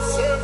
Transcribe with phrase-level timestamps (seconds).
[0.00, 0.35] so